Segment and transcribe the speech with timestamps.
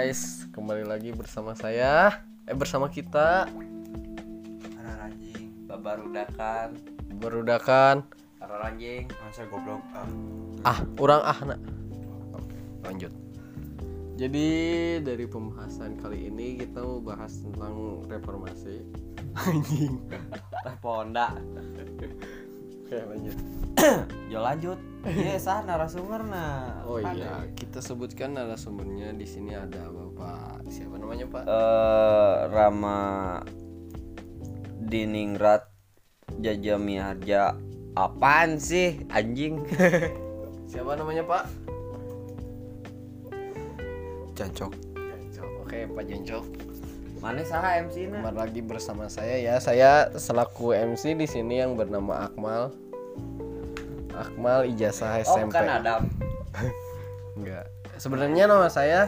[0.00, 3.44] guys, kembali lagi bersama saya Eh bersama kita.
[4.80, 6.72] Arah anjing Babarudakan
[7.20, 8.08] Berudakan
[8.40, 9.84] Arah anjing Masa goblok.
[9.92, 10.08] Ah.
[10.64, 11.60] Ah, orang ah nak.
[12.32, 13.12] Oke, lanjut.
[14.16, 14.48] Jadi
[15.04, 18.80] dari pembahasan kali ini kita mau bahas tentang reformasi.
[19.52, 20.00] Anjing.
[20.64, 21.36] Reponda
[22.90, 23.38] Oke lanjut.
[24.34, 24.78] Yo lanjut.
[25.06, 31.30] Iya sah narasumber nah Oh iya, kita sebutkan narasumbernya di sini ada Bapak siapa namanya
[31.30, 31.46] Pak?
[31.46, 32.98] Eh Rama
[34.82, 35.70] Diningrat
[36.42, 37.54] Jajamiharja
[37.94, 39.62] Apaan sih anjing?
[40.74, 41.44] Siapa namanya Pak?
[44.34, 44.72] Jancok.
[44.98, 45.50] Jancok.
[45.62, 46.44] Oke Pak Jancok.
[47.20, 49.60] Mana sah MC na Kembali lagi bersama saya ya.
[49.60, 52.72] Saya selaku MC di sini yang bernama Akmal.
[54.16, 55.52] Akmal ijazah Oh SMP.
[55.52, 56.02] bukan Adam
[57.36, 57.68] Enggak.
[58.00, 59.04] Sebenarnya nama saya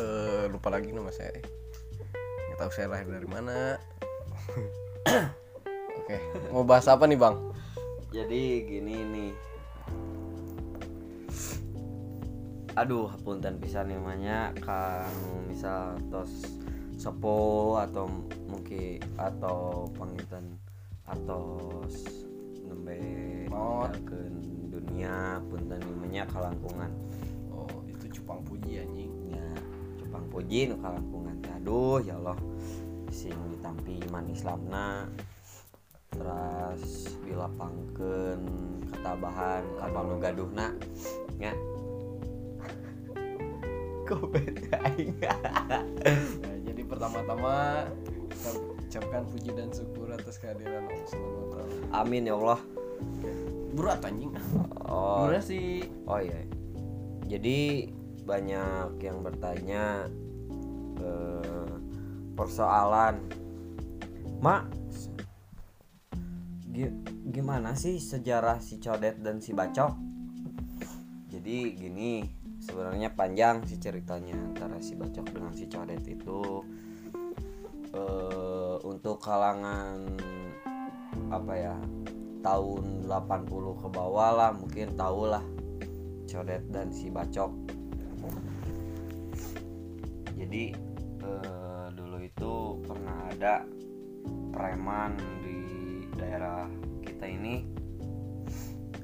[0.00, 1.44] eh lupa lagi nama saya.
[2.50, 3.76] Nggak tahu saya lahir dari mana.
[6.04, 6.16] Oke,
[6.52, 7.52] mau bahas apa nih, Bang?
[8.12, 9.32] Jadi gini nih
[12.74, 15.06] Aduh punten pisan namanya Kang
[15.46, 16.30] misal tos
[17.04, 18.08] sepo atau
[18.48, 20.56] mungkin atau pangitan
[21.04, 21.60] atau
[22.64, 22.96] nembe
[23.52, 23.92] Maot.
[24.08, 24.16] ke
[24.72, 26.88] dunia punten namanya kalangkungan
[27.52, 29.12] Oh, itu cupang puji anjing.
[29.28, 29.48] ya
[30.00, 32.40] cupang puji nu kalangkungan aduh ya Allah
[33.12, 35.04] sing ditampi iman Islamna
[36.08, 38.40] terus dilapangkeun
[38.96, 40.72] katabahan kalbam nu gaduhna
[41.40, 41.52] nya
[44.04, 45.16] Kobet aing.
[46.94, 47.90] Pertama-tama
[48.30, 48.50] kita
[48.86, 51.74] ucapkan puji dan syukur atas kehadiran Allah taala.
[51.90, 52.62] Amin ya Allah.
[53.74, 54.30] Berat anjing.
[54.86, 55.82] Oh, Berat sih.
[56.06, 56.46] oh iya.
[57.26, 57.90] Jadi
[58.22, 60.06] banyak yang bertanya
[61.02, 61.72] eh,
[62.38, 63.26] persoalan
[64.38, 64.70] Mak
[66.70, 66.94] gi-
[67.26, 69.98] gimana sih sejarah si Codet dan si Bacok?
[71.26, 72.22] Jadi gini,
[72.62, 76.62] sebenarnya panjang sih ceritanya antara si Bacok dengan si Codet itu
[77.94, 80.02] eh, untuk kalangan
[81.30, 81.76] apa ya
[82.44, 85.42] tahun 80 ke bawah lah mungkin tahu lah
[86.28, 87.54] Codet dan si Bacok.
[90.34, 90.74] Jadi
[91.22, 92.52] eh, dulu itu
[92.82, 93.62] pernah ada
[94.50, 95.58] preman di
[96.18, 96.66] daerah
[97.06, 97.64] kita ini.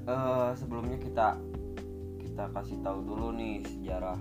[0.04, 1.38] Eh sebelumnya kita
[2.18, 4.18] kita kasih tahu dulu nih sejarah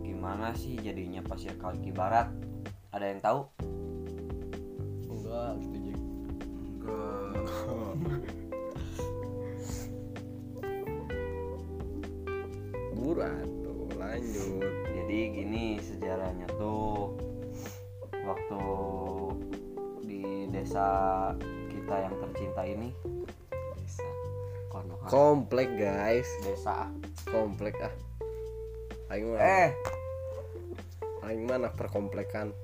[0.00, 2.32] gimana sih jadinya pasir Kalki Barat.
[2.88, 3.40] Ada yang tahu
[5.26, 5.98] Enggak, gitu Jack.
[12.94, 14.70] Burat tuh, lanjut.
[14.94, 17.14] jadi gini sejarahnya tuh
[18.22, 18.62] waktu
[20.06, 20.86] di desa
[21.74, 22.90] kita yang tercinta ini
[23.82, 24.06] desa
[24.70, 26.90] Konoha Komplek guys, desa
[27.30, 27.94] komplek ah.
[29.10, 29.70] Aing eh
[31.26, 32.54] aing mah anak perkomplekan.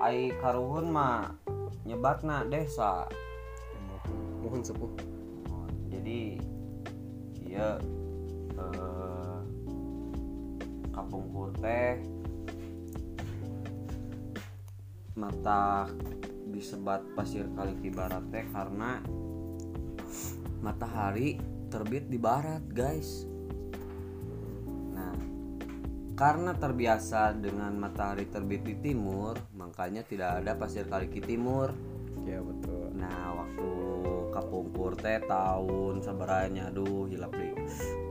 [0.00, 1.45] ai karuhun mah
[1.86, 3.06] nyebatna desa
[4.46, 4.92] Mohon sepuh.
[5.50, 6.38] Oh, jadi
[7.42, 7.82] iya
[8.54, 9.38] eh,
[10.94, 11.98] kapungkur teh
[15.18, 15.90] mata
[16.52, 19.02] disebat pasir kaliki barat teh karena
[20.62, 23.26] matahari terbit di barat guys.
[24.94, 25.35] Nah
[26.16, 31.76] karena terbiasa dengan matahari terbit di timur makanya tidak ada pasir kaliki timur.
[32.24, 32.88] Ya betul.
[32.96, 33.68] Nah waktu
[34.32, 37.52] kapungkur teh tahun sabaranya aduh hilap deh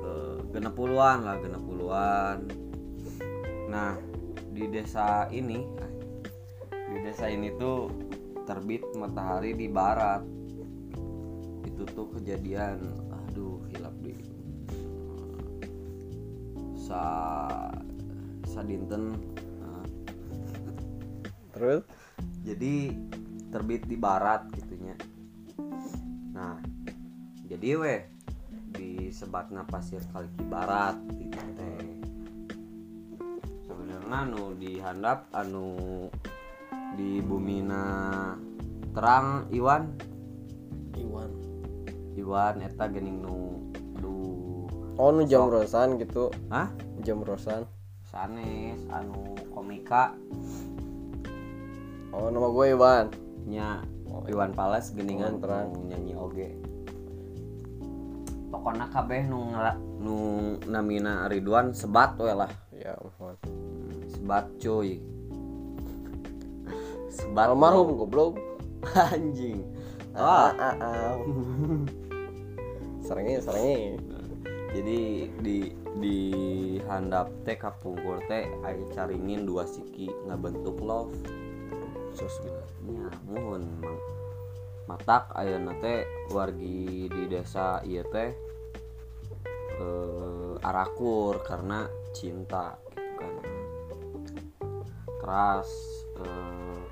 [0.06, 2.46] Eh, genep puluhan lah genep puluhan.
[3.74, 3.98] Nah
[4.54, 5.66] di desa ini
[6.70, 7.90] di desa ini tuh
[8.46, 10.22] terbit matahari di barat.
[11.66, 14.22] Itu tuh kejadian aduh hilap deh
[16.86, 17.02] sa
[18.56, 19.20] sadinten
[19.60, 19.84] nah,
[21.52, 21.84] Terus?
[22.48, 22.96] jadi
[23.52, 24.96] terbit di barat gitunya
[26.32, 26.56] nah
[27.46, 28.02] jadi weh
[28.76, 31.80] di sebatna pasir kaliki barat gitu teh
[33.68, 36.08] sebenarnya anu dihandap anu
[36.96, 37.84] di bumina
[38.96, 39.92] terang Iwan
[40.96, 41.32] Iwan.
[42.16, 44.16] Iwan eta gening nu du
[44.96, 46.32] Oh, nu jam rosan gitu.
[46.48, 46.72] hah
[47.04, 47.68] Jam rosan.
[48.16, 50.16] Sanes anu komika.
[52.16, 53.06] Oh, nama gue Iwan.
[53.44, 53.84] nya
[54.32, 55.76] Iwan Pales geningan terang.
[55.84, 56.56] nyanyi oge.
[58.48, 59.52] Pokoknya kabeh nu
[60.00, 60.16] nu
[60.64, 62.48] namina Ridwan sebat we lah.
[62.72, 63.36] Ya, mohon.
[64.08, 65.04] sebat cuy.
[67.12, 67.52] Sebat.
[67.52, 68.40] Almarhum goblok.
[69.12, 69.60] Anjing.
[70.16, 70.56] Ah, ah.
[70.56, 71.16] ah, ah.
[73.06, 74.00] serengnya serengnya
[74.72, 76.22] jadi di di
[76.88, 81.16] handap teh kapungkur teh aya caringin dua siki ngabentuk love
[82.16, 82.52] gitu
[82.88, 84.00] nya mohon mang
[84.86, 88.32] matak ayeuna teh wargi di desa ieu teh
[89.82, 93.34] eh, arakur karena cinta gitu kan.
[95.20, 95.70] Keras
[96.22, 96.84] eh,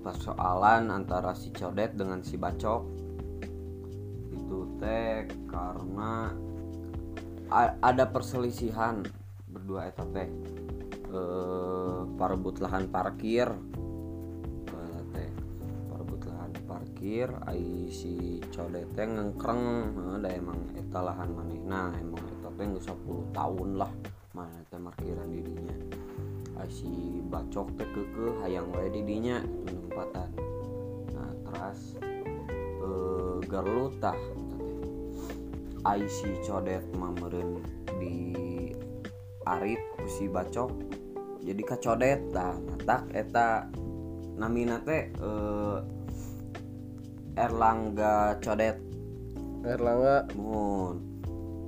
[0.00, 2.82] persoalan antara si codet dengan si bacok.
[4.32, 6.32] Itu teh karena
[7.50, 9.02] ada perselisihan
[9.50, 10.30] berdua eta teh
[11.10, 13.50] eh, parebut lahan parkir.
[15.10, 15.30] Teh
[15.90, 19.62] parebut lahan parkir ai si codet teh ngengkreng
[20.22, 23.90] emang eta lahan manehna emang eta teh geus 10 tahun lah
[24.30, 25.76] mana teh parkiran di dinya.
[26.62, 26.70] Ai
[27.26, 30.30] bacok teh keukeuh hayang wae di dinya penempatan
[31.10, 33.98] nah teras eh garlut
[36.06, 37.62] si codet mah meureun
[37.98, 38.16] di
[39.48, 40.70] arit ku si bacok.
[41.40, 43.66] Jadi kacodet tah matak eta
[44.36, 45.78] namina teh eh,
[47.40, 48.76] Erlangga codet.
[49.64, 50.28] Erlangga.
[50.36, 50.96] Mun.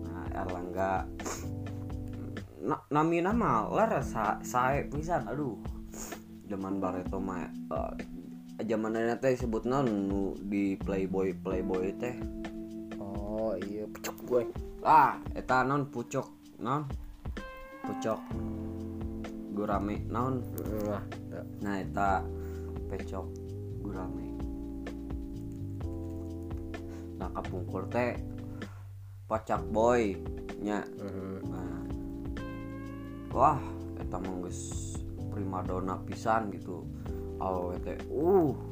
[0.05, 1.09] Nah Erlangga.
[2.63, 5.57] Na, namina mah lar sa, sae pisan aduh.
[6.47, 7.91] Zaman bareto mah eh,
[8.69, 12.15] zaman uh, teh sebut naon nu di playboy playboy teh
[13.67, 14.43] iya pucuk gue.
[14.83, 16.87] Ah eta non pucuk non.
[17.83, 18.21] Pucuk.
[19.53, 20.41] Gurame naon
[20.89, 21.03] nah
[21.61, 22.25] nah eta
[22.89, 23.27] pecok
[23.85, 24.27] gurame
[27.21, 28.19] nah kapungkur teh
[29.29, 30.17] pacak boy
[30.63, 30.83] nya.
[30.99, 31.37] Mhm.
[31.53, 31.83] nah.
[33.33, 33.61] Wah
[34.01, 34.97] eta geus
[35.31, 36.85] primadona pisan gitu.
[37.43, 38.72] Awewe teh uh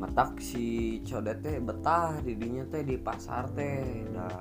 [0.00, 4.40] matak si codet teh betah di dinya teh di pasar teh dah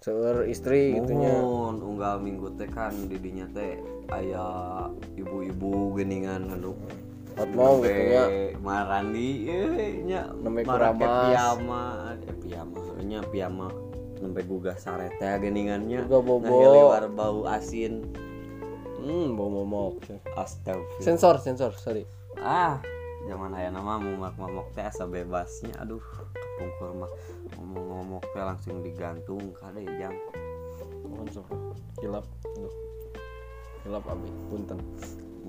[0.00, 3.82] seueur istri gitunya Mohon unggal minggu teh kan didinya teh
[4.14, 4.86] aya
[5.18, 6.78] ibu-ibu geningan anu
[7.38, 8.26] Hot mau gitu ya
[8.58, 10.34] marandi eh nya.
[10.34, 11.30] Nembe kuramas.
[11.30, 11.84] piyama
[12.26, 13.68] eh piyama nya piyama.
[14.18, 16.90] Nembe gugah sarete geningannya Gugah bobo.
[17.14, 18.02] bau asin.
[18.98, 20.02] Hmm bau momok
[20.34, 21.06] astagfirullah.
[21.06, 22.02] Sensor sensor sorry.
[22.42, 22.82] Ah
[23.28, 25.76] zaman aya nama mumak momok teh asa bebasnya.
[25.82, 27.12] Aduh kapungkur mah.
[27.56, 30.16] Ngomong-ngomong teh langsung digantung kade jang.
[31.04, 31.46] Mohon sok
[32.00, 32.26] hilap
[32.56, 32.74] Aduh.
[33.84, 34.28] hilap abi.
[34.48, 34.78] Punten.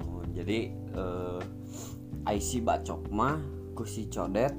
[0.02, 1.42] Oh, jadi eh
[2.28, 3.40] IC bacok mah
[3.72, 4.54] ku si codet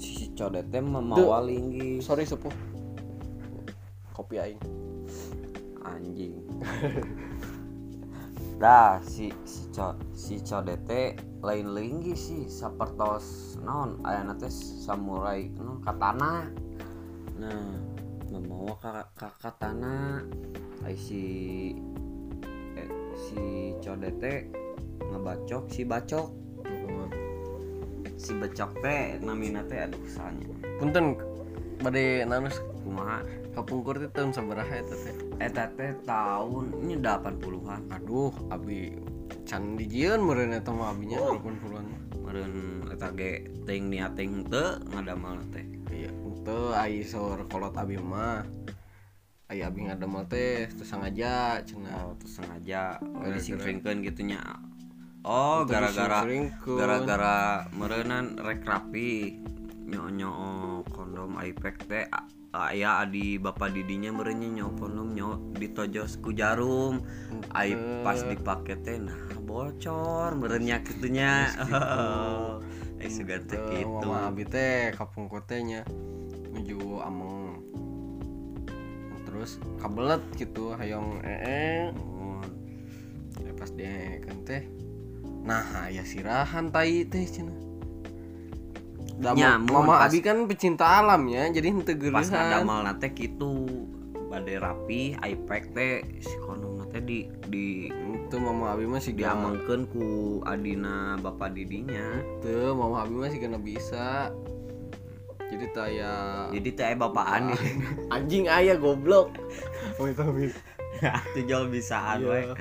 [0.00, 2.52] si codet teh mah mawa linggis sorry sepuh.
[4.16, 4.60] Kopi aing.
[5.88, 6.36] Anjing
[8.58, 11.14] dah si si co si codet teh
[11.46, 16.50] lain linggis sih sapertos naon ayana teh samurai naon katana.
[17.38, 17.78] Nah
[18.34, 20.26] memawa ka, ka katana.
[20.82, 21.22] Ai si
[22.74, 24.38] eh, si codet teh
[25.06, 26.28] ngebacok si bacok.
[28.18, 30.50] Si becok teh namina teh aduh salahnya
[30.82, 31.14] punten
[31.78, 33.22] bade nanus kumaha
[33.58, 38.94] kapungkur teh tahun sabaraha eta teh eta teh tahun ini 80-an aduh abi
[39.42, 41.86] can dijieun meureun eta mah abinya 80-an
[42.22, 42.54] meureun
[42.94, 45.66] eta ge teuing niat teuing teu ngadamal teh.
[45.90, 46.10] Iya
[46.46, 48.46] teu ai saur kolot abi mah.
[49.48, 52.08] Ai abi ngadamel teh teu sengaja cenah.
[52.08, 53.00] Oh terus sengaja.
[53.02, 54.40] Oh, Gara-gara- disingringkeun gitunya
[55.28, 56.24] oh gara-gara
[56.62, 59.40] gara-gara meureunan rek rapi.
[59.88, 60.32] Nyo-nyo
[60.92, 62.04] kondom iPad teh
[62.58, 67.06] aya adi bapak didinya merenya nyo kondom nyo ditojos ku jarum.
[67.54, 71.54] Ai pas dipake teh nah bocor merenya kitunya
[73.00, 75.86] ai sugan teh mama abi teh kapungkur teh nya
[76.50, 77.62] menuju ameng.
[79.28, 81.94] Terus kabelet gitu hayong ee
[83.58, 84.62] pas dia kan teh
[85.42, 87.67] nah ya sirahan tai teh cenah
[89.18, 92.30] Da, Nya, ma- mun mama pas- abi kan pecinta alam ya jadi henteu pas geurehan
[92.30, 93.66] ngadamal nate gitu
[94.28, 99.26] bade rapi iPad teh si kondom teh di di itu mama abi mah sih gak
[99.26, 100.06] diamangkeun ku
[100.42, 102.22] adina bapak didinya.
[102.38, 104.30] Tuh mama abi mah sih gak bisa.
[105.48, 106.12] Jadi taya
[106.48, 107.64] jadi teh aya bapaan gitu
[108.14, 109.32] anjing ayah goblok.
[109.98, 110.52] Wait, tapi.
[111.00, 112.54] Atuh jual bisaan we Iya.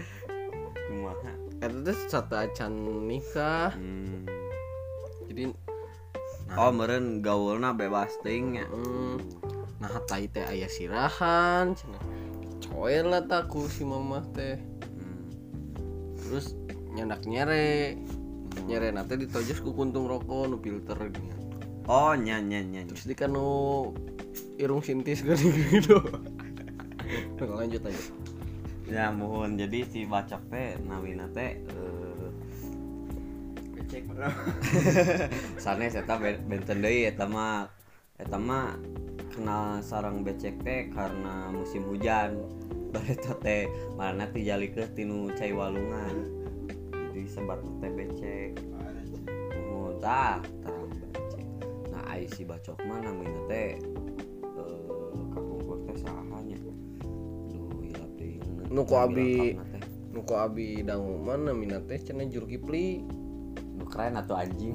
[0.87, 1.31] kumaha?
[1.57, 2.71] Eta teh satu acan
[3.05, 3.71] nikah.
[3.71, 4.25] Hmm.
[5.27, 5.51] jadi
[6.55, 9.17] oh meureun gaulna bebas teuing nya hmm,
[9.83, 12.17] nah tai teh ayah sirahan cenah
[12.77, 14.59] coel lah tak ku si mama teh.
[14.59, 15.33] Hmm.
[16.13, 16.53] terus
[16.93, 17.97] nyandak nyere
[18.65, 21.33] nyere nate ditojos ku kuntung rokok nu filter gini.
[21.87, 22.89] Oh nya nya nya nya.
[22.89, 23.93] terus di kanu
[24.59, 25.97] irung sintis gini gitu.
[27.39, 27.81] Nah, lanjut.
[27.87, 28.01] Aja
[28.87, 29.55] ya mohon.
[29.55, 31.76] Jadi si bacok teh nawina teh eh,
[35.57, 37.67] Sanes eta ben- benten deui eta mah
[38.17, 38.79] eta mah
[39.33, 42.39] kenal sarang becek teh karena musim hujan.
[42.87, 43.67] Bareta teh
[43.99, 46.15] marana teh jalikeun tinu cai walungan.
[46.89, 48.57] Jadi sebat teh becek.
[49.69, 50.41] Mohon tah
[51.13, 51.45] becek.
[51.93, 54.81] Nah ai si bacok mah namina teh eh
[55.35, 56.57] kapungkur teh sahanya.
[57.51, 59.59] Duh hilap deui Nu abi-
[60.17, 63.05] nuko abi dangu mana minat teh cenah juru kipli
[63.85, 64.73] keren atuh anjing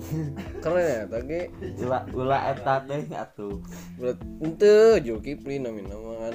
[0.63, 1.51] keren ya tadi
[1.83, 3.59] ulah ulah eta teh atuh
[3.99, 6.35] berat ente juru kipli namina mah kan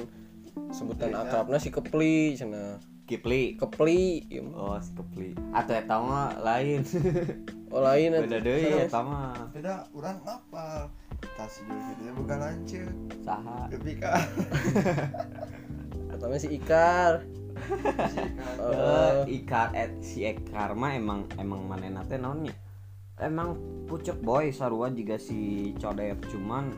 [0.74, 2.76] sebutan akrabna si kepli cenah
[3.08, 4.76] Kipli kepli mah.
[4.76, 5.32] Oh, si Kepli.
[5.56, 6.84] Atau eta mah lain.
[7.72, 8.92] oh lain Beda Sanes.
[8.92, 9.48] eta mah.
[9.52, 10.88] beda orang apa
[11.36, 12.92] tas juga dia bukan lanjut
[13.26, 13.66] Saha?
[13.70, 14.22] tapi kan
[16.18, 17.26] mah si Ikar
[18.68, 22.52] Eh, Ikar et si Ekar mah emang emang manehna teh naonnya?
[23.18, 23.58] Emang
[23.90, 26.70] pucuk boy sarua juga si Codet cuman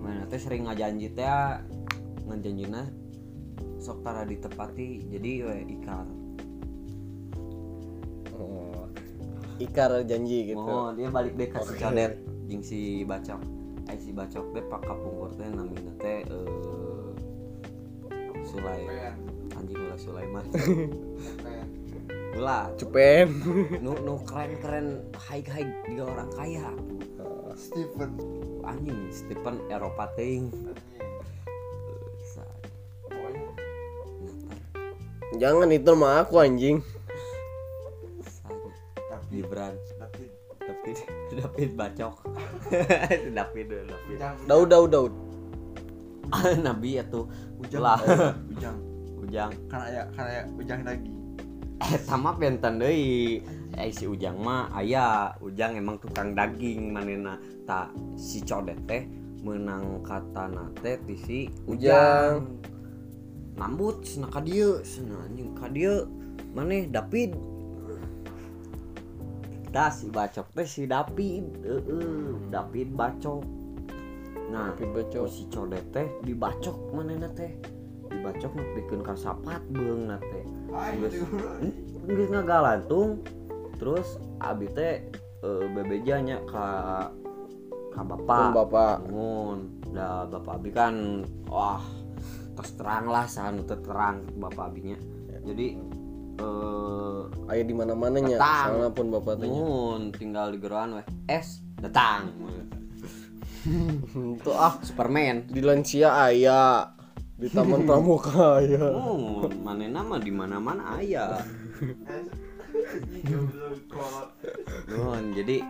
[0.00, 1.28] manehna teh sering ngajanji teh
[2.24, 2.88] ngajanjina
[3.80, 6.06] sok tara ditepati jadi we Ikar.
[8.36, 8.88] oh.
[9.60, 12.12] Ikar janji gitu Oh, dia balik deh ke si Codet
[12.48, 13.40] jeung si Bacok.
[13.92, 17.10] Eh si Bacok teh pak kapungkur teh namina teh eh
[18.44, 18.84] Sulai.
[19.54, 20.44] Anjing ulah Sulaiman.
[22.34, 22.64] Ulah.
[22.78, 23.28] Cepen
[23.78, 26.68] nu nu keren keren high high tiga orang kaya.
[27.54, 28.10] Stephen.
[28.66, 30.50] Anjing Stephen Eropa ting
[35.38, 36.78] jangan itu mah aku anjing.
[39.34, 39.74] Gibran.
[39.98, 40.30] David.
[41.34, 42.14] David bacok.
[43.36, 44.18] David David.
[44.46, 45.12] Daud Daud Daud.
[46.66, 47.26] Nabi itu
[47.58, 47.98] ujang lah.
[48.54, 48.93] Ujang
[49.24, 49.52] Ujang.
[49.72, 51.10] Kan aya kan aya ujang lagi.
[51.80, 53.40] Eh sama benten deui.
[53.74, 57.34] Eh si Ujang mah aya Ujang emang tukang daging manena
[57.66, 59.02] tak si codet teh
[59.42, 62.62] menang katana teh ti si Ujang.
[63.54, 66.10] nambut cenah ka dieu cenah anjing ka dieu
[66.54, 67.34] maneh David
[69.74, 73.42] Dah si bacok teh si David heeh David bacok.
[74.54, 75.26] Nah David bacok.
[75.26, 77.58] si codet teh dibacok manehna teh
[78.14, 80.44] dibacok nepikeun ka sapat beung teh
[80.74, 81.18] ayo Geus
[82.06, 83.20] geus ngagalantung
[83.76, 85.02] terus abi teh
[85.44, 86.66] eh, bebejanya ka
[87.94, 88.96] ka Pun bapak bapak.
[89.06, 89.58] Ngun,
[89.94, 90.94] dah bapak abi kan
[91.46, 91.82] wah
[92.54, 94.98] terus terang lah sanu teu terang bapak abinya.
[95.46, 95.78] Jadi
[96.34, 101.62] eh aya di mana mananya soalnya pun bapak tanya Ngun, tinggal di geroan weh es
[101.78, 102.34] datang.
[104.42, 105.46] Itu ah Superman.
[105.46, 106.93] Di lansia aya
[107.44, 111.44] di taman pramuka aya Ngun, mana nama di mana mana ayah
[114.88, 115.60] Nuhun, jadi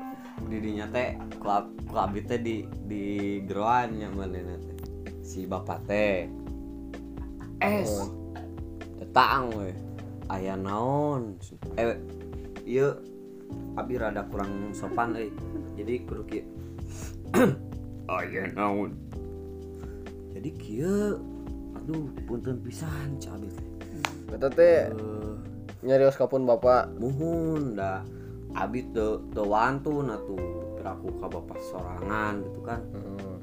[0.46, 3.04] didinya teh klub klub teh di di
[3.42, 4.78] geroan nya manehna teh.
[5.20, 6.30] Si bapak teh
[7.58, 8.08] es
[9.02, 9.70] datang we.
[10.30, 11.36] Aya naon?
[11.76, 11.98] Eh
[12.64, 12.94] ieu
[13.76, 15.30] abi rada kurang sopan euy.
[15.76, 16.46] Jadi kudu kieu.
[18.08, 18.96] Aya naon?
[20.32, 21.33] Jadi kieu
[21.84, 23.60] aduh punten pisan teh.
[24.32, 25.34] kata teh Eh,
[25.84, 28.00] nyarios kapun bapak muhun dah
[28.56, 30.40] abi teu teu wantun atuh
[30.80, 33.36] piraku ka bapak sorangan gitu kan Heeh.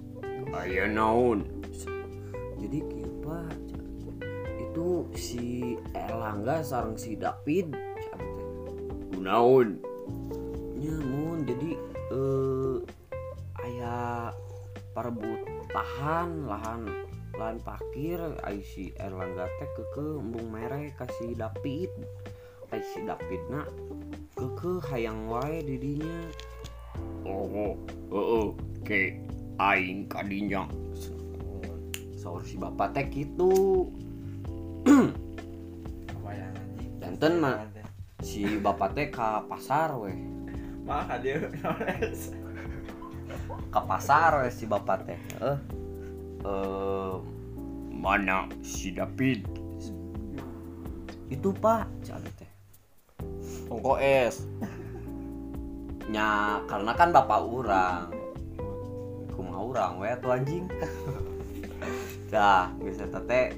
[0.58, 1.46] aya naon
[2.58, 2.82] jadi
[3.70, 3.86] cak.
[4.58, 7.78] itu si Erlangga sareng si David
[9.14, 9.78] kunaon
[10.82, 11.78] nya mun jadi
[12.10, 12.78] eh
[13.62, 14.34] aya
[14.98, 16.82] perebutan lahan lahan
[17.66, 21.90] parkir ai si Erlangga teh keke embung mere kasih David
[22.70, 23.66] ai si David na
[24.38, 26.30] keke hayang wae di dinya
[27.26, 27.74] oh
[28.14, 28.48] heeh
[28.86, 29.18] ke
[29.58, 30.70] aing kadinya
[32.22, 33.90] saur si bapak teh anjing.
[37.02, 37.66] Janten mah
[38.22, 40.14] si bapak teh ka pasar weh
[40.86, 41.42] maka dia
[43.74, 45.58] ke pasar weh si bapak teh eh
[47.92, 49.62] mana si David
[51.32, 51.88] itu pak.
[52.04, 52.52] Cak teh.
[53.72, 54.44] Ongko es.
[56.12, 58.12] Nya karena kan bapak orang.
[59.32, 60.68] Kumaha orang we tuh anjing.
[62.34, 63.56] Dah bisa teh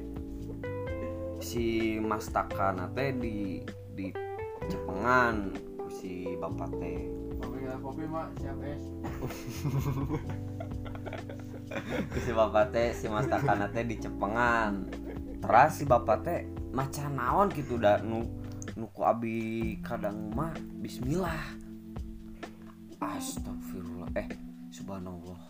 [1.41, 3.65] si mas takana teh di
[3.97, 4.13] di
[4.69, 5.57] cepengan
[5.89, 7.09] si bapak teh.
[7.41, 8.29] Kopi nggak kopi mak.
[8.37, 8.83] Siap es
[12.19, 14.87] si bapak teh si mas takana teh di cepengan.
[15.39, 16.39] Terus si bapak teh
[16.71, 18.01] macan naon gitu dah?
[18.01, 18.23] Nu
[18.73, 19.37] nuku abi
[19.81, 21.59] kadang mah Bismillah.
[23.01, 24.09] Astagfirullah.
[24.17, 24.27] Eh
[24.71, 25.41] subhanallah.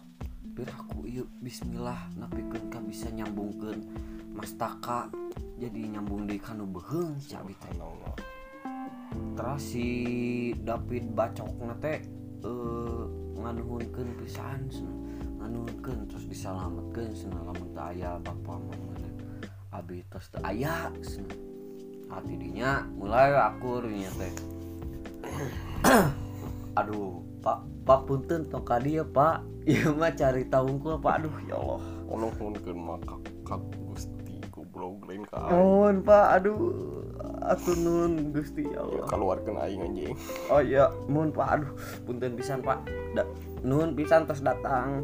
[0.54, 2.14] Piraku ieu Bismillah.
[2.18, 3.80] Napikeun ka bisa nyambungkeun
[4.34, 5.14] mastaka
[5.62, 7.78] jadi nyambung di kanu beheung cabi teh.
[7.78, 8.18] Allah
[9.34, 9.88] terus si
[10.58, 12.06] David bacok nate
[12.44, 13.04] eh
[13.38, 14.70] nganuhunkeun pisan
[15.44, 18.96] nganuhunkeun terus disalametkeun cenah lamun teu aya bapa mama
[19.76, 21.36] abi tos teu aya cenah.
[22.08, 24.34] hati dinya mulai akur nya teh.
[26.80, 29.44] Aduh pak pak punten tong ka dieu pak.
[29.68, 31.20] Ieu mah cari taungkul pak.
[31.20, 31.84] Aduh ya Allah.
[32.08, 35.52] Ono mungkin maka kak gusti goblok lain ka.
[36.06, 36.26] Pak.
[36.40, 37.04] Aduh
[37.44, 39.06] atuh nun Gusti ya Allah.
[39.10, 40.16] Keluarkan aing anjing.
[40.48, 41.48] Oh iya, mohon Pak.
[41.60, 41.72] Aduh,
[42.08, 42.88] punten pisan Pak.
[43.18, 43.28] Da,
[43.66, 45.04] nuhun pisan tos datang.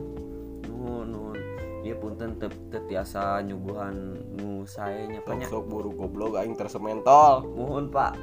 [1.79, 3.95] Iya punten teu teu tiasa nyuguhan
[4.35, 5.47] nu sae nya Pak, nya.
[5.47, 8.19] sok buru goblok aing tersementol Mohon Pak.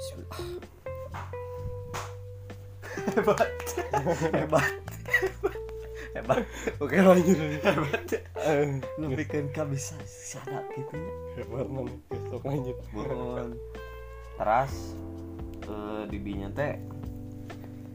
[0.00, 0.40] Bismillah.
[3.12, 3.48] Hebat.
[4.32, 4.72] Hebat.
[6.16, 6.42] Hebat.
[6.80, 8.08] oke lanjut Hebat.
[8.96, 11.12] Nepikeun ka bisa sadap gitu nya.
[11.36, 13.60] hebat mana besok lanjut Mohon.
[14.40, 14.96] Teras
[15.68, 16.72] eh di dinya teh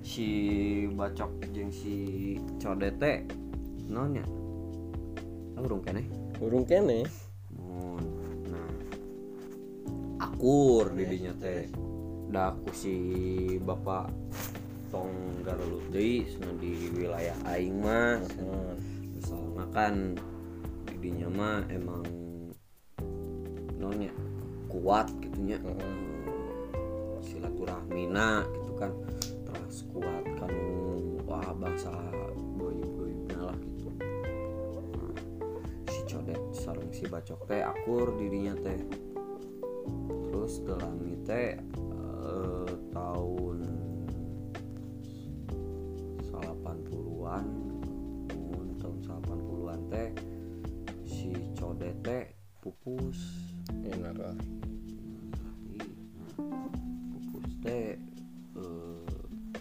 [0.06, 0.30] si
[0.94, 3.26] bacok jeung si codet
[3.86, 4.26] teh naon nya?
[5.62, 6.06] Urung keneh.
[6.42, 7.06] burung kene
[7.54, 8.04] Mun.
[8.50, 8.74] Nah.
[10.26, 11.70] Akur di dinya teh.
[12.34, 12.98] Da ku si
[13.62, 14.10] bapak
[14.90, 15.46] tong
[15.94, 18.20] deui cenah di wilayah aing mah.
[19.14, 20.18] Misalnya kan
[20.90, 22.04] di dinya mah emang
[23.78, 24.12] naon nya
[24.68, 25.62] kuat gitunya
[27.22, 28.92] silaturahmina gitu kan
[29.46, 30.52] terus kuat kan
[31.26, 31.94] wah bangsa
[36.96, 38.80] si bacok teh akur dirinya teh.
[40.32, 43.60] Terus gelami teh eh, tahun
[46.32, 47.46] 80-an
[48.32, 50.10] mun tahun 80-an teh
[51.04, 52.32] si codet teh
[52.64, 53.20] pupus.
[53.76, 54.38] Enak lah
[57.12, 58.00] pupus teh
[58.56, 59.12] eh,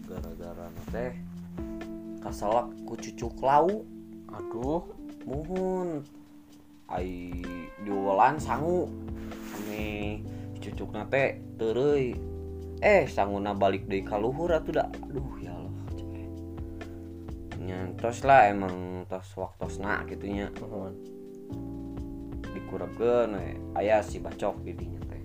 [0.06, 1.18] gara-gara teh
[2.22, 3.93] kasalak ku cucuk lauk
[6.94, 7.42] ai
[7.82, 8.86] diulan sangu.
[9.58, 10.22] Ame
[10.62, 12.14] cucuk teh tereuy.
[12.78, 15.74] Eh sanguna balik deui ka luhur atuh da aduh ya Allah
[17.64, 20.52] nyantos lah emang tos waktosna gitu nya.
[22.54, 23.56] Dikurapkeun we.
[23.80, 25.24] Aya si bacok di dinya teh.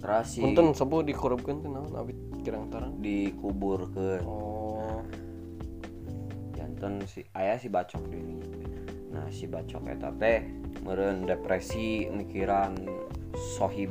[0.00, 2.96] Terus si punten sepuh dikurupkeun teh naon abit kirang tarang?
[4.24, 5.04] Oh.
[6.56, 8.75] Janten si ayah si bacok di dinya teh.
[9.16, 10.44] Nah si bacok eta teh
[10.84, 12.76] meureun depresi mikiran
[13.56, 13.88] sohib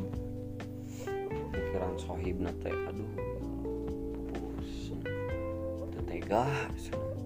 [1.50, 3.10] mikiran sohib na teh aduh
[4.30, 4.94] pupus
[5.90, 6.46] teu tega
[6.78, 7.18] cenah.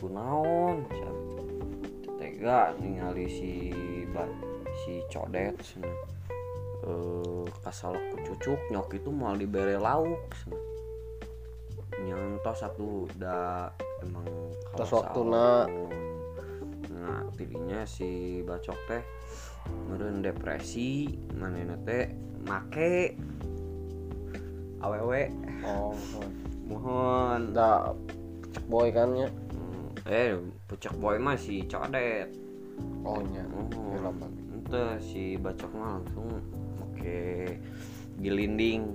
[0.00, 1.16] kunaon cenah.
[2.00, 3.52] Teu tega ningali si
[4.08, 4.24] ba,
[4.80, 6.00] si codet cenah.
[6.82, 10.18] eh kasalak ku cucuk nyok itu mal dibere lauk
[12.02, 13.70] nyantos satu udah
[14.02, 14.26] emang
[14.74, 15.62] kalau salah, nah
[17.34, 19.02] tidinya si bacok teh
[19.88, 22.12] meureun depresi manehna teh
[22.44, 23.16] make
[24.82, 25.30] awewe.
[25.62, 25.94] Oh
[26.66, 27.54] mohon.
[27.54, 27.94] Da
[28.52, 29.28] cek boy kan ya?
[30.10, 32.28] Eh pucak boy mah si codet.
[33.06, 34.10] Oh nya oh
[34.72, 36.32] ente si bacok mah langsung
[36.80, 37.20] oke
[38.24, 38.88] gilinding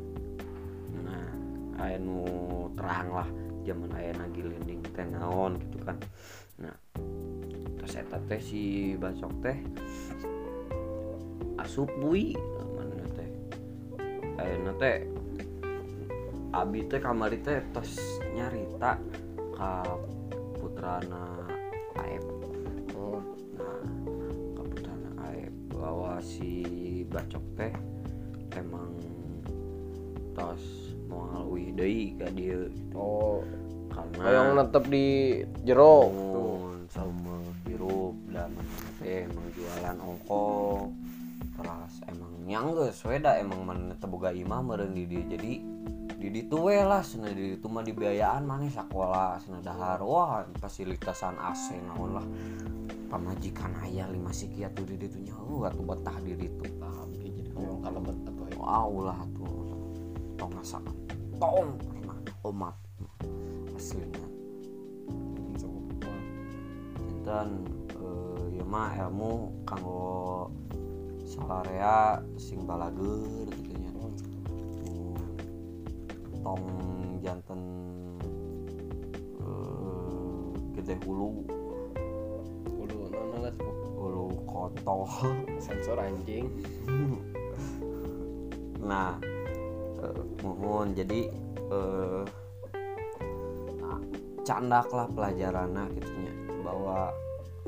[1.06, 1.30] nah
[1.86, 2.26] aya nu
[2.74, 3.30] terang lah
[3.62, 6.00] zaman aya na gilinding teh naon gitu kan
[7.96, 9.58] eta teh si bacok teh
[11.62, 12.36] asup bui
[12.76, 13.30] mana teh.
[14.42, 14.98] Aya teh
[16.52, 18.98] abi teh kamari teh tos nyarita
[19.56, 19.86] ka
[20.58, 21.48] putrana
[21.98, 22.26] Aep.
[22.94, 23.22] Oh.
[23.58, 23.82] Nah
[24.54, 25.02] kebetulan
[25.34, 27.74] aib bahwa si bacok teh
[28.54, 28.94] emang
[30.38, 32.70] tos moal wih deui ka dieu.
[32.94, 33.42] Oh.
[33.90, 36.14] Karena yang netep di jero
[40.28, 40.92] ongkong
[41.56, 45.54] terus emang nyanggeus we da emang mana teu boga imah meureun di dieu jadi
[46.18, 51.38] di ditu we lah cenah di ditu mah dibiayaan maneh sakola cenah dahar wah fasilitasan
[51.38, 52.28] AC naon lah.
[53.08, 57.50] Pamajikan aya lima sikia tuh di ditu nya uh atuh betah di ditu abi jadi
[57.56, 59.56] hoyong kalebet atau hoyong wow lah tuh
[60.36, 60.96] tong ngasakan
[61.40, 62.76] tong pernah omat
[63.78, 64.26] aslinya.
[67.24, 67.87] Dan ya
[68.68, 70.52] mah ilmu kanggo
[71.24, 73.92] salarea sing balager gitu nya
[74.88, 75.16] Hmm,
[76.44, 76.64] tong
[77.24, 77.62] janten
[79.40, 81.48] eh, gede hulu.
[82.68, 83.56] Kudu nana lah
[83.96, 85.08] hulu kontol.
[85.64, 86.52] Sensor anjing.
[88.84, 89.16] Nah
[90.04, 91.32] eh, mohon jadi
[91.72, 92.24] eh
[93.80, 94.00] nah,
[94.44, 97.16] candak lah pelajarannya gitunya bahwa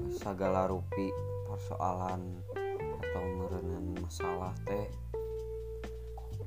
[0.10, 1.14] segala rupi
[1.46, 2.42] persoalan
[3.00, 4.90] atau merenan masalah teh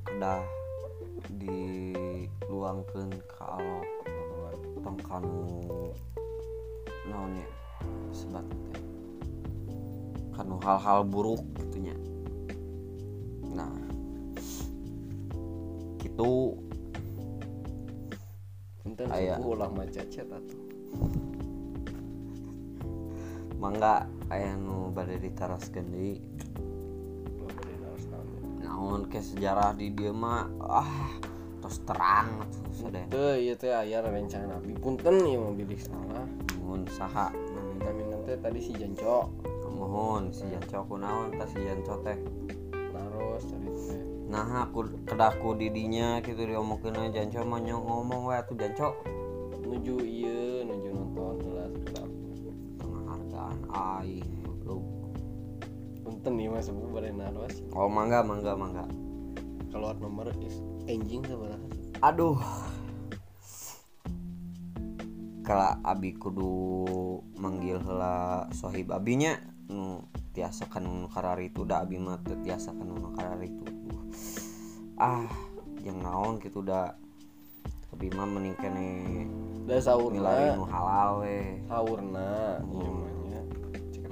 [0.03, 0.43] kedah
[1.39, 3.87] diluangkan ke Allah
[4.83, 5.47] tong kanu
[7.07, 7.47] naonnya
[8.11, 8.83] sebat teh.
[10.35, 11.95] Kanu hal-hal buruk gitunya
[13.53, 13.71] nah
[16.03, 16.59] gitu
[18.83, 19.39] Punten Aya.
[19.39, 20.59] sepupu ulah maca chat atuh
[23.63, 26.19] mangga aya nu bade ditaraskeun deui.
[28.59, 31.15] Naon ke sejarah di dieu mah ah
[31.63, 36.27] terus terang terus ada Teu ieu teh aya rencana nabi punten ieu mah bilih salah.
[36.59, 37.31] Mohon saha.
[37.79, 39.31] Kami nanti tadi si Janco.
[39.71, 42.19] Mohon si janco kunaon tah si janco teh.
[42.91, 44.03] Naros tadi teh.
[44.27, 48.99] Nah aku kedaku didinya gitu diomongkeun janco mah nyong ngomong we atuh janco.
[49.63, 50.82] Nuju iya nuju
[54.03, 54.83] aing goblok.
[56.03, 58.85] punten nih mas sepupu bade naros oh mangga mangga mangga.
[59.71, 60.61] Keluar nomor is
[60.91, 61.65] anjing sabaraha
[62.03, 62.37] aduh.
[65.43, 71.99] Kala abi kudu manggil heula sohib abinya nu tiasa kan nu karari itu da abi
[71.99, 73.65] mah tiasa kan nu karari itu
[74.99, 75.27] ah
[75.83, 76.95] yang naon gitu da?
[77.93, 78.89] Abi mah mending kene
[79.69, 81.61] da saurna nu halal we.
[81.67, 83.12] Saurna ieu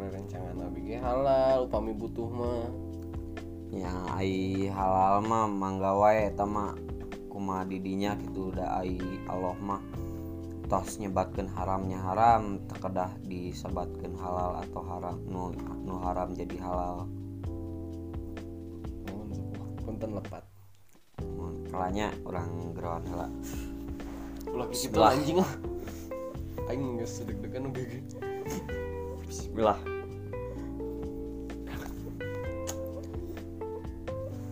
[0.00, 2.72] mah nya cek rencangan nabi ge halal upami butuh mah.
[3.68, 6.72] Ya ai halal mah mangga wae eta mah.
[7.28, 8.96] Kumaha didinya gitu da ai
[9.28, 9.84] Allah mah.
[10.72, 15.52] Tos nyebatkeun haramnya haram tekedah disebatkeun halal atau haram nu
[15.84, 17.04] nu haram jadi halal.
[19.84, 20.48] Punten lepat.
[21.36, 23.28] Mun kalanya orang gerawan heula.
[24.48, 25.52] Ulah anjing ah.
[26.72, 27.68] Aing geus deg-degan
[29.40, 29.80] bismillah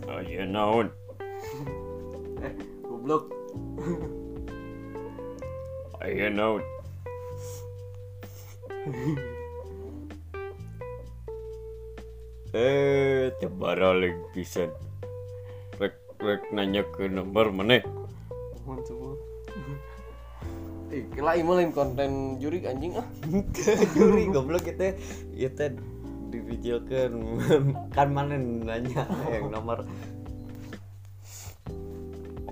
[0.08, 0.88] Aya naon?
[2.40, 3.28] eh goblok
[6.00, 6.64] Aya naon?
[12.56, 14.70] eh, tebaraleg pisan.
[15.78, 17.82] Rek rek nanya ke nomor maneh.
[18.64, 19.16] nuhun sepupu
[20.88, 23.04] Eh, kela ieu mah lain konten jurik anjing ah.
[23.96, 24.96] juri goblok kita
[25.36, 25.76] ieu teh
[26.32, 27.12] divijilkeun
[27.96, 29.84] kan mana nanya yang nomor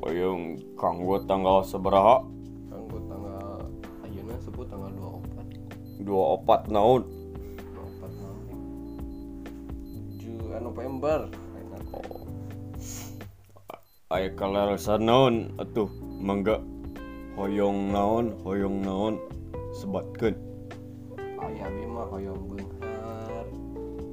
[0.06, 2.22] Oyong kanggo tanggal sabaraha?
[2.70, 3.66] Kanggo tanggal
[4.06, 4.92] ayeuna sebut tanggal
[6.06, 6.06] 24.
[6.06, 7.02] 24 naon?
[7.74, 8.58] 24 naon nih?
[10.62, 11.18] 7 November.
[11.58, 12.22] Enak kok.
[14.14, 15.90] Aya kalarasan naon atuh
[16.22, 16.62] mangga
[17.36, 19.20] hoyong naon hoyong naon
[19.76, 20.32] sebatkeun
[21.36, 23.46] Aya abi mah hoyong beunghar.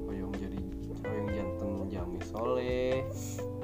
[0.06, 0.60] Hoyong jadi
[1.02, 3.02] hoyong janten jami soleh.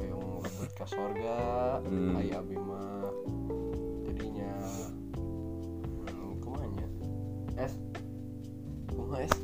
[0.01, 1.38] Hoyong lebet ka sorga.
[1.87, 2.18] Hmm.
[2.18, 3.14] Aya abi mah
[4.09, 4.51] jadinya
[6.09, 6.87] hmm, kumaha nya?
[7.61, 7.79] Es.
[8.90, 9.35] Kumaha es?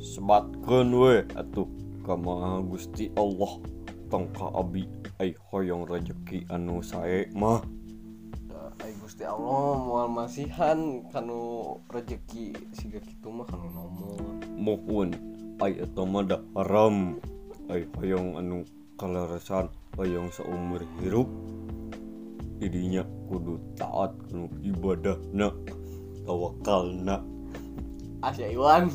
[0.00, 1.68] sebatkeun we atuh
[2.02, 3.62] ka Maha Gusti Allah
[4.10, 4.88] tong ka abi
[5.22, 7.62] ai hoyong rezeki anu sae mah
[9.10, 14.22] Gusti Allah moal masihan kanu rezeki siga kitu mah kanu nomor.
[14.54, 15.10] mohon
[15.58, 17.18] ai eta mah da haram
[17.74, 18.62] ai hoyong anu
[18.94, 19.66] kalarasan
[19.98, 21.26] hoyong saumur hirup
[22.62, 25.50] didinya kudu taat kanu ibadahna
[26.22, 27.18] tawakalna
[28.22, 28.94] Asya Iwan.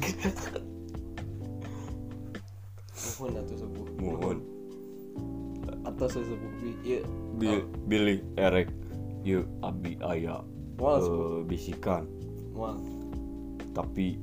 [3.20, 3.88] Mohon atuh sepuh.
[4.00, 4.38] mohon
[5.84, 7.04] Atau sesepuh bi ieu.
[7.36, 8.72] Bi- bilih erek
[9.26, 10.46] ye abi aya
[10.78, 12.06] Moal eh, bisikan
[12.54, 12.78] Moal.
[13.74, 14.22] tapi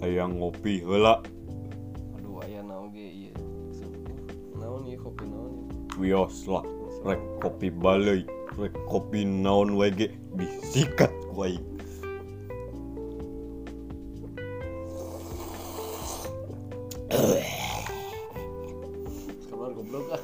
[0.00, 1.20] hayang ngopi heula
[2.16, 3.30] Aduh aya naon ge.
[3.76, 4.16] Sepuh.
[4.56, 5.68] Naon ieu kopi naon
[6.00, 6.64] wios lah
[7.04, 8.24] rek kopi balai
[8.56, 11.66] rek kopi naon wae ge disikat ku aing
[19.44, 20.22] Keluar goblok ah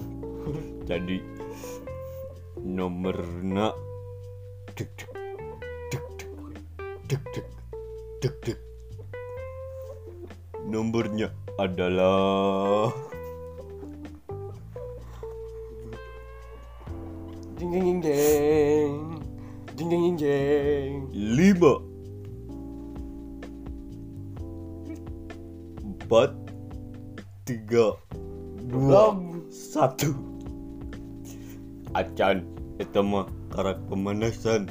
[0.89, 1.21] jadi
[2.65, 3.88] nomorna
[11.59, 12.95] adalah
[17.59, 18.93] jeng jeng jeng jeng.
[19.75, 20.93] Jeng jeng jeng jeng.
[21.11, 21.75] lima.
[25.83, 26.31] Empat.
[27.43, 27.99] Tiga.
[28.71, 29.19] Dua.
[29.51, 30.15] Satu.
[31.99, 32.47] Acan
[32.79, 34.71] itu mah karak pemanasan.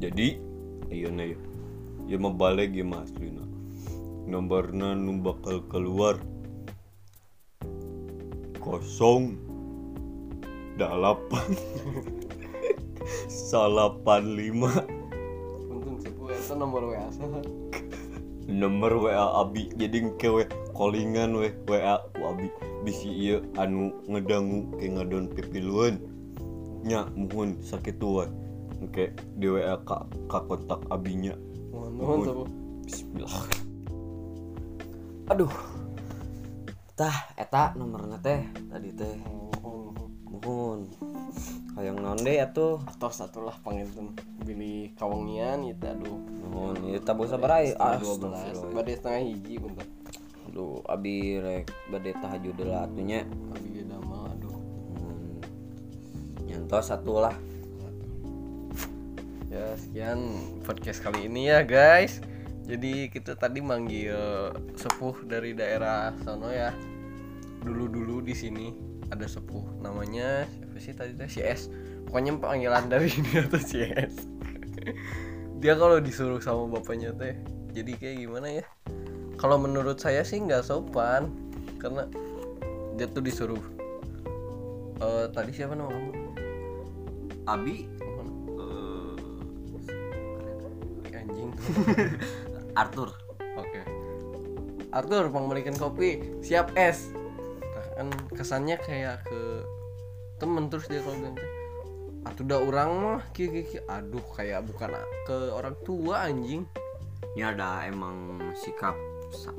[0.00, 0.40] Jadi
[0.88, 1.38] ayo na ya
[2.08, 3.44] ya mah balik ya mas Lina
[4.28, 6.20] nomornya nu bakal keluar.
[8.60, 9.40] Kosong.
[10.76, 11.48] Delapan.
[13.48, 14.70] Salapan lima.
[16.28, 17.08] Itu nomor WA
[18.62, 19.72] nomor WA Abi.
[19.74, 20.44] Jadi kewe
[20.76, 22.52] callingan we WA ku Abi.
[22.84, 25.98] Bisi iya anu ngedangu ke ngadon pipiluan
[26.86, 28.30] nya muhun sakit tua
[28.78, 31.34] oke di WA ka, ka kontak abinya
[31.74, 32.46] mohon mohon
[32.86, 33.67] Bismillah
[35.28, 35.52] aduh.
[36.98, 39.16] Tah eta nomornya teh tadi teh.
[40.28, 40.88] Mohon.
[41.78, 42.82] Hayang atuh?
[42.88, 46.18] Atau satu lah panginten beli kawangian gitu aduh.
[46.48, 48.00] Mohon ieu tabung sabarai ah
[48.74, 49.86] badai setengah hiji bentar
[50.48, 54.56] aduh abi rek bade tahajud deula atunya abi gede mah aduh.
[56.48, 56.66] Hmm.
[56.80, 57.36] satu lah
[59.52, 60.18] ya sekian
[60.64, 62.24] podcast kali ini ya guys
[62.68, 66.76] jadi kita tadi manggil sepuh dari daerah sono ya.
[67.64, 68.68] Dulu dulu di sini
[69.08, 71.72] ada sepuh namanya siapa sih tadi teh si S.
[72.06, 74.14] Pokoknya panggilan dari dia tuh si S.
[75.58, 77.34] Dia kalau disuruh sama bapaknya teh
[77.74, 78.64] jadi kayak gimana ya?
[79.42, 81.34] Kalau menurut saya sih nggak sopan
[81.82, 82.06] karena
[82.94, 83.62] dia tuh disuruh
[84.98, 86.10] Eh tadi siapa nama kamu
[87.46, 87.86] abi
[88.58, 89.14] Eh,
[91.14, 91.54] anjing
[92.78, 93.10] Arthur
[93.58, 93.82] Oke.
[94.94, 96.22] Arthur, pembelikan kopi.
[96.40, 97.10] Siap es.
[97.58, 99.66] Nah, kan kesannya kayak ke
[100.38, 101.50] temen terus dia kalau teh,
[102.22, 104.94] atuh udah orang mah ki ki ki." aduh kayak bukan
[105.26, 106.62] ke orang tua anjing
[107.34, 108.94] ini ada emang sikap
[109.34, 109.54] sa-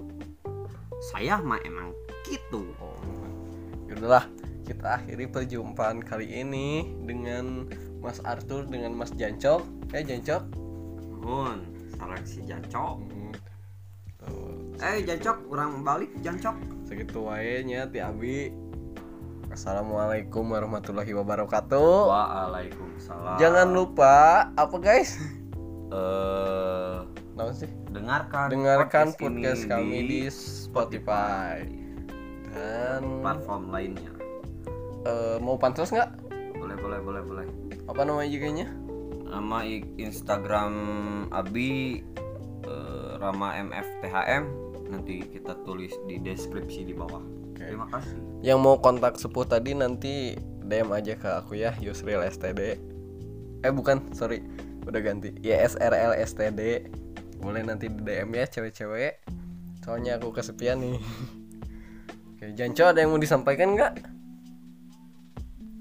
[1.12, 1.91] saya mah emang
[2.23, 2.95] gitu oh
[3.91, 4.23] yaudahlah
[4.63, 7.67] kita akhiri perjumpaan kali ini dengan
[7.99, 10.43] Mas Arthur dengan Mas Jancok eh Jancok
[11.19, 12.95] mohon sarang si jancok.
[14.19, 18.51] Tuh, eh jancok orang balik jancok segitu wae nya ti abi
[19.49, 24.13] Assalamualaikum warahmatullahi wabarakatuh Waalaikumsalam Jangan lupa
[24.53, 25.15] apa guys?
[25.89, 26.97] eh
[27.33, 27.71] Naon sih?
[27.89, 31.63] dengarkan Dengarkan ini podcast kami di Spotify.
[32.51, 34.12] Dan platform lainnya
[35.07, 36.12] eh, mau pansos nggak?
[36.59, 37.45] boleh boleh boleh boleh
[37.88, 38.67] Apa nama IG-nya?
[38.67, 38.88] nama
[39.63, 40.73] i- Instagram
[41.29, 42.01] Abi
[42.65, 44.43] eh, Rama MFTHM
[44.89, 47.21] nanti kita tulis di deskripsi di bawah
[47.53, 50.33] terima kasih Yang mau kontak sepuh tadi nanti
[50.69, 52.77] DM aja ke aku ya Yusril STD.
[53.65, 54.45] Eh bukan, sorry,
[54.85, 55.33] udah ganti.
[55.41, 56.87] YSRL STD.
[57.41, 59.19] Boleh nanti di DM ya cewek-cewek.
[59.83, 60.95] Soalnya aku kesepian nih.
[62.37, 63.93] Oke, Janco ada yang mau disampaikan nggak?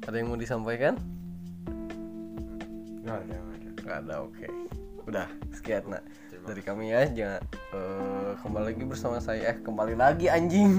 [0.09, 0.97] Ada yang mau disampaikan?
[3.09, 3.71] Nggak ada, nggak ada.
[3.89, 4.47] Gak ada, oke.
[5.09, 6.05] Udah, sekian nak
[6.45, 7.09] dari kami ya.
[7.09, 7.41] Jangan
[7.73, 9.49] eh, kembali lagi bersama saya.
[9.49, 10.77] Eh, kembali lagi anjing.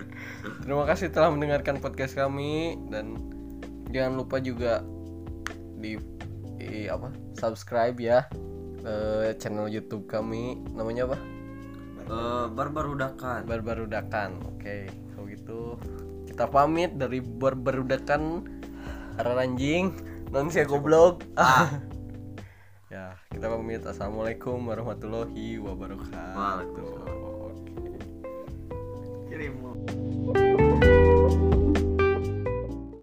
[0.64, 3.20] Terima kasih telah mendengarkan podcast kami dan
[3.92, 4.80] jangan lupa juga
[5.76, 6.00] di,
[6.56, 7.12] di apa?
[7.36, 8.24] Subscribe ya
[8.88, 10.56] eh, channel YouTube kami.
[10.72, 11.20] Namanya apa?
[12.08, 14.56] Eh, barbarudakan Barbarudakan.
[14.56, 15.60] Oke, kalau gitu
[16.24, 18.56] kita pamit dari Barbarudakan
[19.20, 19.44] Arah
[20.28, 21.24] manusia goblok.
[21.36, 21.44] Ah.
[21.44, 21.70] ah.
[22.94, 23.82] ya kita pamit.
[23.84, 26.76] Assalamualaikum warahmatullahi wabarakatuh.
[27.52, 27.92] Oke.
[29.28, 29.70] Kirimu